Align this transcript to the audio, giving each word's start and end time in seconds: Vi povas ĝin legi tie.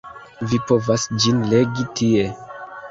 Vi 0.53 0.59
povas 0.71 1.05
ĝin 1.27 1.47
legi 1.53 1.89
tie. 2.01 2.27